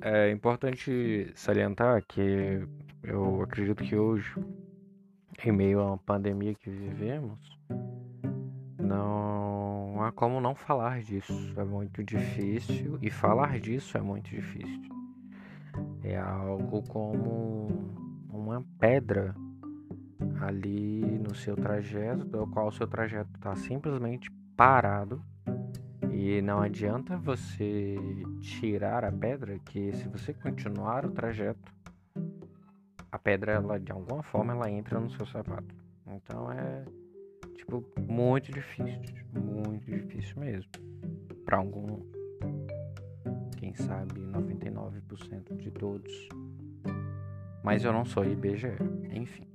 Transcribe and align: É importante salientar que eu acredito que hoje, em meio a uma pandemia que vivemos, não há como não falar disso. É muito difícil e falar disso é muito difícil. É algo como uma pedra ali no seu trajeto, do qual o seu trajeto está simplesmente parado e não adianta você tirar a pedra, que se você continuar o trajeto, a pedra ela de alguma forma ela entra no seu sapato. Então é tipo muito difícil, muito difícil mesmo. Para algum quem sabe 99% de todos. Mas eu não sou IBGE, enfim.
É 0.00 0.30
importante 0.30 1.30
salientar 1.34 2.02
que 2.06 2.66
eu 3.02 3.42
acredito 3.42 3.82
que 3.82 3.96
hoje, 3.96 4.34
em 5.44 5.52
meio 5.52 5.80
a 5.80 5.86
uma 5.88 5.98
pandemia 5.98 6.54
que 6.54 6.70
vivemos, 6.70 7.38
não 8.78 10.02
há 10.02 10.12
como 10.12 10.40
não 10.40 10.54
falar 10.54 11.02
disso. 11.02 11.32
É 11.56 11.64
muito 11.64 12.02
difícil 12.02 12.98
e 13.00 13.10
falar 13.10 13.58
disso 13.58 13.96
é 13.96 14.00
muito 14.00 14.30
difícil. 14.30 14.90
É 16.02 16.18
algo 16.18 16.82
como 16.88 17.68
uma 18.30 18.64
pedra 18.78 19.34
ali 20.40 21.18
no 21.18 21.34
seu 21.34 21.56
trajeto, 21.56 22.24
do 22.24 22.46
qual 22.46 22.68
o 22.68 22.72
seu 22.72 22.86
trajeto 22.86 23.30
está 23.34 23.54
simplesmente 23.56 24.30
parado 24.56 25.22
e 26.26 26.40
não 26.40 26.62
adianta 26.62 27.18
você 27.18 27.96
tirar 28.40 29.04
a 29.04 29.12
pedra, 29.12 29.58
que 29.58 29.92
se 29.92 30.08
você 30.08 30.32
continuar 30.32 31.04
o 31.04 31.10
trajeto, 31.10 31.70
a 33.12 33.18
pedra 33.18 33.52
ela 33.52 33.78
de 33.78 33.92
alguma 33.92 34.22
forma 34.22 34.54
ela 34.54 34.70
entra 34.70 34.98
no 34.98 35.10
seu 35.10 35.26
sapato. 35.26 35.74
Então 36.06 36.50
é 36.50 36.86
tipo 37.56 37.84
muito 38.08 38.50
difícil, 38.50 39.14
muito 39.34 39.84
difícil 39.84 40.40
mesmo. 40.40 40.70
Para 41.44 41.58
algum 41.58 42.00
quem 43.58 43.74
sabe 43.74 44.18
99% 44.22 45.58
de 45.58 45.70
todos. 45.72 46.28
Mas 47.62 47.84
eu 47.84 47.92
não 47.92 48.06
sou 48.06 48.24
IBGE, 48.24 48.78
enfim. 49.12 49.46